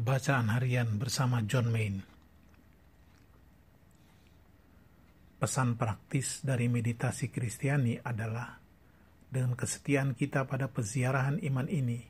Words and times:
Bacaan 0.00 0.48
harian 0.48 0.96
bersama 0.96 1.44
John 1.44 1.68
Main. 1.68 2.00
Pesan 5.36 5.76
praktis 5.76 6.40
dari 6.40 6.72
meditasi 6.72 7.28
Kristiani 7.28 8.00
adalah 8.00 8.56
dengan 9.28 9.52
kesetiaan 9.52 10.16
kita 10.16 10.48
pada 10.48 10.72
peziarahan 10.72 11.36
iman 11.44 11.68
ini 11.68 12.00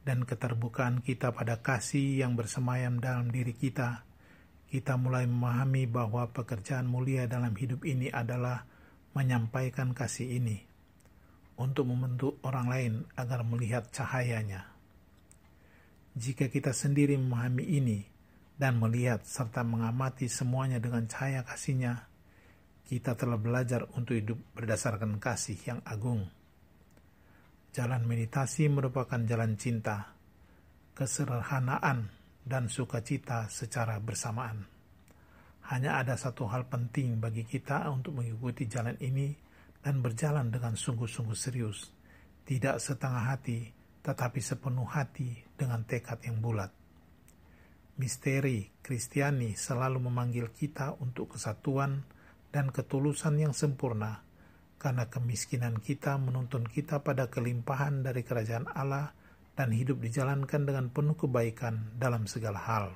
dan 0.00 0.24
keterbukaan 0.24 1.04
kita 1.04 1.36
pada 1.36 1.60
kasih 1.60 2.24
yang 2.24 2.40
bersemayam 2.40 3.04
dalam 3.04 3.28
diri 3.28 3.52
kita, 3.52 4.08
kita 4.72 4.96
mulai 4.96 5.28
memahami 5.28 5.84
bahwa 5.84 6.32
pekerjaan 6.32 6.88
mulia 6.88 7.28
dalam 7.28 7.52
hidup 7.52 7.84
ini 7.84 8.08
adalah 8.08 8.64
menyampaikan 9.12 9.92
kasih 9.92 10.40
ini 10.40 10.64
untuk 11.60 11.84
membentuk 11.84 12.40
orang 12.48 12.64
lain 12.72 12.92
agar 13.12 13.44
melihat 13.44 13.92
cahayanya. 13.92 14.75
Jika 16.16 16.48
kita 16.48 16.72
sendiri 16.72 17.20
memahami 17.20 17.76
ini 17.76 18.00
dan 18.56 18.80
melihat 18.80 19.28
serta 19.28 19.60
mengamati 19.60 20.32
semuanya 20.32 20.80
dengan 20.80 21.04
cahaya 21.04 21.44
kasihnya, 21.44 22.08
kita 22.88 23.12
telah 23.20 23.36
belajar 23.36 23.84
untuk 23.92 24.16
hidup 24.16 24.40
berdasarkan 24.56 25.20
kasih 25.20 25.60
yang 25.68 25.84
agung. 25.84 26.24
Jalan 27.76 28.08
meditasi 28.08 28.64
merupakan 28.72 29.20
jalan 29.28 29.60
cinta, 29.60 30.16
kesederhanaan, 30.96 32.08
dan 32.40 32.72
sukacita 32.72 33.52
secara 33.52 34.00
bersamaan. 34.00 34.64
Hanya 35.68 36.00
ada 36.00 36.16
satu 36.16 36.48
hal 36.48 36.64
penting 36.72 37.20
bagi 37.20 37.44
kita 37.44 37.92
untuk 37.92 38.24
mengikuti 38.24 38.64
jalan 38.64 38.96
ini 39.04 39.36
dan 39.84 40.00
berjalan 40.00 40.48
dengan 40.48 40.80
sungguh-sungguh 40.80 41.36
serius, 41.36 41.92
tidak 42.48 42.80
setengah 42.80 43.36
hati, 43.36 43.68
tetapi 44.00 44.40
sepenuh 44.40 44.88
hati 44.88 45.45
dengan 45.56 45.82
tekad 45.88 46.20
yang 46.22 46.38
bulat. 46.38 46.70
Misteri 47.96 48.68
Kristiani 48.84 49.56
selalu 49.56 50.06
memanggil 50.12 50.52
kita 50.52 51.00
untuk 51.00 51.34
kesatuan 51.34 52.04
dan 52.52 52.68
ketulusan 52.68 53.40
yang 53.40 53.56
sempurna, 53.56 54.20
karena 54.76 55.08
kemiskinan 55.08 55.80
kita 55.80 56.20
menuntun 56.20 56.68
kita 56.68 57.00
pada 57.00 57.32
kelimpahan 57.32 58.04
dari 58.04 58.20
kerajaan 58.20 58.68
Allah 58.68 59.16
dan 59.56 59.72
hidup 59.72 60.04
dijalankan 60.04 60.68
dengan 60.68 60.92
penuh 60.92 61.16
kebaikan 61.16 61.96
dalam 61.96 62.28
segala 62.28 62.60
hal. 62.60 62.86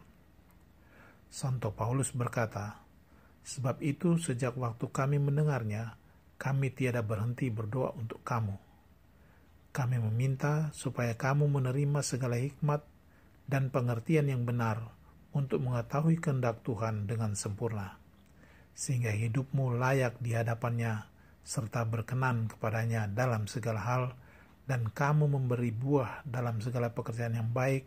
Santo 1.32 1.72
Paulus 1.72 2.12
berkata, 2.12 2.84
Sebab 3.40 3.80
itu 3.80 4.20
sejak 4.20 4.52
waktu 4.60 4.84
kami 4.92 5.16
mendengarnya, 5.16 5.96
kami 6.36 6.68
tiada 6.76 7.00
berhenti 7.00 7.48
berdoa 7.48 7.96
untuk 7.96 8.20
kamu 8.20 8.69
kami 9.70 10.02
meminta 10.02 10.74
supaya 10.74 11.14
kamu 11.14 11.46
menerima 11.46 12.02
segala 12.02 12.38
hikmat 12.42 12.82
dan 13.46 13.70
pengertian 13.70 14.26
yang 14.26 14.42
benar 14.42 14.94
untuk 15.30 15.62
mengetahui 15.62 16.18
kehendak 16.18 16.66
Tuhan 16.66 17.06
dengan 17.06 17.38
sempurna, 17.38 17.98
sehingga 18.74 19.14
hidupmu 19.14 19.78
layak 19.78 20.18
di 20.18 20.34
hadapannya 20.34 21.06
serta 21.46 21.86
berkenan 21.86 22.50
kepadanya 22.50 23.06
dalam 23.06 23.46
segala 23.46 23.82
hal, 23.82 24.04
dan 24.66 24.90
kamu 24.90 25.26
memberi 25.26 25.74
buah 25.74 26.22
dalam 26.26 26.62
segala 26.62 26.94
pekerjaan 26.94 27.34
yang 27.38 27.50
baik 27.50 27.86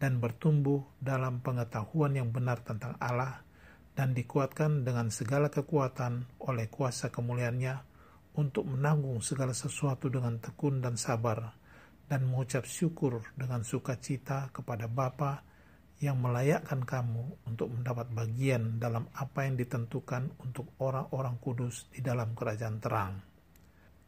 dan 0.00 0.20
bertumbuh 0.20 0.84
dalam 1.00 1.44
pengetahuan 1.44 2.16
yang 2.16 2.28
benar 2.28 2.60
tentang 2.60 2.96
Allah, 3.00 3.40
dan 3.92 4.16
dikuatkan 4.16 4.84
dengan 4.84 5.12
segala 5.12 5.52
kekuatan 5.52 6.24
oleh 6.40 6.68
kuasa 6.72 7.12
kemuliaannya 7.12 7.91
untuk 8.32 8.64
menanggung 8.64 9.20
segala 9.20 9.52
sesuatu 9.52 10.08
dengan 10.08 10.40
tekun 10.40 10.80
dan 10.80 10.96
sabar, 10.96 11.52
dan 12.08 12.28
mengucap 12.28 12.64
syukur 12.64 13.20
dengan 13.36 13.64
sukacita 13.64 14.48
kepada 14.52 14.88
Bapa 14.88 15.44
yang 16.02 16.18
melayakkan 16.18 16.82
kamu 16.82 17.46
untuk 17.46 17.70
mendapat 17.70 18.10
bagian 18.10 18.82
dalam 18.82 19.06
apa 19.14 19.46
yang 19.46 19.54
ditentukan 19.54 20.34
untuk 20.42 20.74
orang-orang 20.82 21.38
kudus 21.38 21.86
di 21.94 22.02
dalam 22.02 22.34
kerajaan 22.34 22.82
terang. 22.82 23.22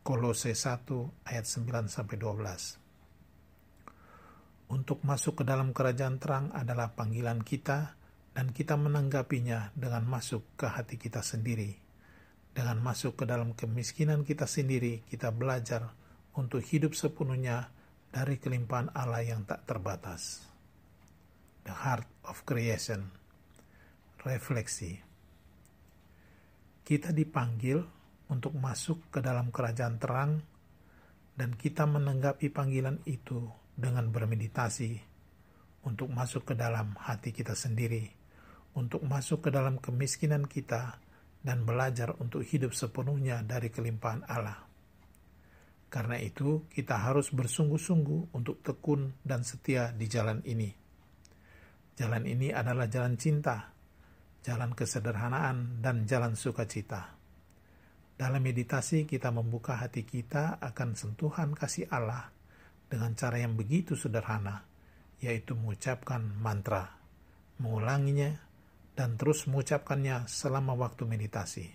Kolose 0.05 0.53
1 0.53 1.25
ayat 1.25 1.47
9 1.49 1.89
sampai 1.89 2.17
12. 2.19 4.75
Untuk 4.75 4.99
masuk 5.07 5.41
ke 5.41 5.45
dalam 5.47 5.71
kerajaan 5.71 6.19
terang 6.19 6.51
adalah 6.53 6.93
panggilan 6.93 7.41
kita 7.47 7.95
dan 8.35 8.51
kita 8.51 8.75
menanggapinya 8.75 9.71
dengan 9.73 10.03
masuk 10.05 10.59
ke 10.59 10.67
hati 10.67 10.99
kita 10.99 11.23
sendiri 11.23 11.85
dengan 12.55 12.79
masuk 12.79 13.19
ke 13.19 13.25
dalam 13.27 13.53
kemiskinan 13.59 14.23
kita 14.23 14.47
sendiri, 14.47 15.03
kita 15.11 15.35
belajar 15.35 15.91
untuk 16.39 16.63
hidup 16.63 16.95
sepenuhnya 16.95 17.75
dari 18.15 18.39
kelimpahan 18.39 18.95
Allah 18.95 19.27
yang 19.27 19.43
tak 19.43 19.67
terbatas. 19.67 20.47
The 21.67 21.75
Heart 21.75 22.31
of 22.31 22.47
Creation 22.47 23.09
Refleksi 24.25 25.01
Kita 26.85 27.11
dipanggil 27.11 27.81
untuk 28.31 28.57
masuk 28.57 29.13
ke 29.13 29.19
dalam 29.21 29.51
kerajaan 29.51 29.97
terang 29.99 30.33
dan 31.35 31.59
kita 31.59 31.85
menanggapi 31.85 32.49
panggilan 32.55 33.03
itu 33.05 33.51
dengan 33.75 34.09
bermeditasi 34.15 35.15
untuk 35.85 36.09
masuk 36.09 36.49
ke 36.49 36.55
dalam 36.57 36.97
hati 36.97 37.35
kita 37.35 37.53
sendiri, 37.53 38.09
untuk 38.73 39.05
masuk 39.05 39.45
ke 39.45 39.51
dalam 39.53 39.77
kemiskinan 39.77 40.49
kita, 40.49 40.97
dan 41.45 41.69
belajar 41.69 42.17
untuk 42.17 42.41
hidup 42.41 42.73
sepenuhnya 42.73 43.45
dari 43.45 43.69
kelimpahan 43.69 44.25
Allah. 44.25 44.65
Karena 45.93 46.19
itu, 46.19 46.67
kita 46.73 46.99
harus 47.07 47.31
bersungguh-sungguh 47.31 48.35
untuk 48.35 48.65
tekun 48.65 49.15
dan 49.23 49.47
setia 49.47 49.95
di 49.95 50.11
jalan 50.11 50.43
ini. 50.43 50.73
Jalan 51.95 52.27
ini 52.27 52.51
adalah 52.51 52.91
jalan 52.91 53.15
cinta, 53.15 53.71
jalan 54.43 54.75
kesederhanaan, 54.75 55.79
dan 55.79 56.03
jalan 56.09 56.35
sukacita. 56.35 57.15
Dalam 58.19 58.43
meditasi, 58.43 59.07
kita 59.07 59.31
membuka 59.31 59.79
hati 59.79 60.03
kita 60.03 60.59
akan 60.59 60.99
sentuhan 60.99 61.55
kasih 61.55 61.87
Allah 61.93 62.35
dengan 62.91 63.15
cara 63.15 63.39
yang 63.39 63.55
begitu 63.55 63.95
sederhana, 63.95 64.67
yaitu 65.23 65.55
mengucapkan 65.55 66.23
mantra, 66.43 66.99
mengulanginya, 67.63 68.35
dan 68.95 69.19
terus 69.19 69.51
mengucapkannya 69.51 70.31
selama 70.31 70.79
waktu 70.79 71.03
meditasi, 71.03 71.67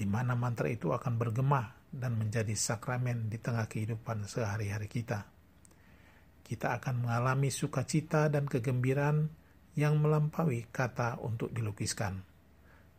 di 0.00 0.06
mana 0.08 0.32
mantra 0.32 0.72
itu 0.72 0.96
akan 0.96 1.20
bergema 1.20 1.76
dan 1.92 2.16
menjadi 2.16 2.56
sakramen 2.56 3.28
di 3.28 3.36
tengah 3.36 3.68
kehidupan 3.68 4.24
sehari-hari 4.24 4.88
kita. 4.88 5.28
Kita 6.40 6.74
akan 6.80 7.06
mengalami 7.06 7.52
sukacita 7.52 8.32
dan 8.32 8.48
kegembiraan 8.48 9.28
yang 9.78 10.00
melampaui 10.00 10.66
kata 10.72 11.20
untuk 11.22 11.52
dilukiskan. 11.54 12.26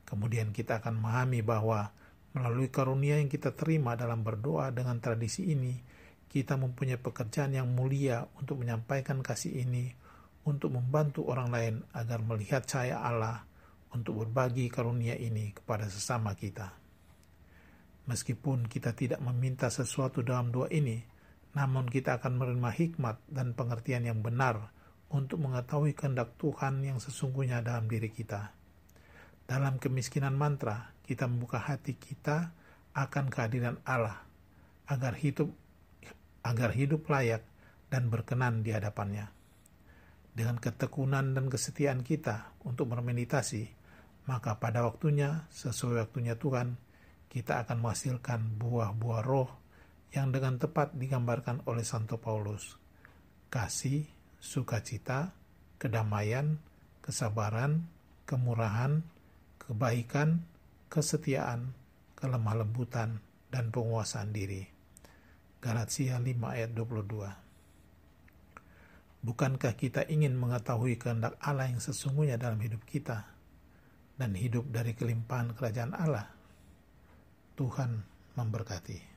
Kemudian 0.07 0.55
kita 0.55 0.79
akan 0.79 1.01
memahami 1.01 1.43
bahwa 1.43 1.91
melalui 2.31 2.71
karunia 2.71 3.19
yang 3.19 3.27
kita 3.27 3.51
terima 3.57 3.99
dalam 3.99 4.23
berdoa 4.23 4.71
dengan 4.71 5.03
tradisi 5.03 5.51
ini, 5.51 5.75
kita 6.31 6.55
mempunyai 6.55 6.95
pekerjaan 6.95 7.51
yang 7.51 7.67
mulia 7.67 8.23
untuk 8.39 8.63
menyampaikan 8.63 9.19
kasih 9.19 9.67
ini 9.67 10.00
untuk 10.41 10.73
membantu 10.73 11.29
orang 11.29 11.49
lain 11.53 11.75
agar 11.93 12.19
melihat 12.25 12.65
cahaya 12.65 12.97
Allah 12.97 13.45
untuk 13.93 14.25
berbagi 14.25 14.71
karunia 14.71 15.13
ini 15.13 15.53
kepada 15.53 15.85
sesama 15.85 16.33
kita. 16.33 16.73
Meskipun 18.09 18.65
kita 18.65 18.97
tidak 18.97 19.21
meminta 19.21 19.69
sesuatu 19.69 20.25
dalam 20.25 20.49
doa 20.49 20.65
ini, 20.73 20.97
namun 21.53 21.85
kita 21.85 22.17
akan 22.17 22.41
menerima 22.41 22.71
hikmat 22.73 23.17
dan 23.29 23.53
pengertian 23.53 24.07
yang 24.07 24.19
benar 24.25 24.73
untuk 25.11 25.43
mengetahui 25.43 25.93
kehendak 25.93 26.33
Tuhan 26.41 26.81
yang 26.81 26.97
sesungguhnya 26.97 27.61
dalam 27.61 27.85
diri 27.85 28.09
kita. 28.09 28.55
Dalam 29.45 29.77
kemiskinan 29.77 30.33
mantra, 30.33 30.95
kita 31.05 31.27
membuka 31.27 31.59
hati 31.59 31.99
kita 31.99 32.55
akan 32.95 33.27
kehadiran 33.29 33.77
Allah 33.83 34.23
agar 34.87 35.13
hidup 35.19 35.51
agar 36.41 36.73
hidup 36.73 37.05
layak 37.05 37.45
dan 37.91 38.09
berkenan 38.09 38.65
di 38.65 38.73
hadapannya 38.73 39.40
dengan 40.31 40.57
ketekunan 40.57 41.35
dan 41.35 41.51
kesetiaan 41.51 42.07
kita 42.07 42.55
untuk 42.63 42.91
bermeditasi, 42.91 43.67
maka 44.27 44.57
pada 44.61 44.87
waktunya, 44.87 45.47
sesuai 45.51 46.07
waktunya 46.07 46.39
Tuhan, 46.39 46.79
kita 47.27 47.63
akan 47.67 47.83
menghasilkan 47.83 48.59
buah-buah 48.59 49.21
roh 49.23 49.49
yang 50.11 50.31
dengan 50.35 50.59
tepat 50.59 50.95
digambarkan 50.95 51.63
oleh 51.67 51.83
Santo 51.83 52.19
Paulus. 52.19 52.75
Kasih, 53.51 54.07
sukacita, 54.39 55.35
kedamaian, 55.79 56.59
kesabaran, 57.03 57.87
kemurahan, 58.27 59.03
kebaikan, 59.59 60.47
kesetiaan, 60.87 61.75
kelemah 62.15 62.63
lembutan, 62.63 63.19
dan 63.51 63.67
penguasaan 63.71 64.31
diri. 64.31 64.63
Galatia 65.59 66.17
5 66.17 66.25
ayat 66.47 66.71
22 66.71 67.50
Bukankah 69.21 69.77
kita 69.77 70.09
ingin 70.09 70.33
mengetahui 70.33 70.97
kehendak 70.97 71.37
Allah 71.37 71.69
yang 71.69 71.77
sesungguhnya 71.77 72.41
dalam 72.41 72.57
hidup 72.57 72.81
kita 72.89 73.29
dan 74.17 74.33
hidup 74.33 74.65
dari 74.73 74.97
kelimpahan 74.97 75.53
kerajaan 75.53 75.93
Allah? 75.93 76.25
Tuhan 77.53 78.01
memberkati. 78.33 79.10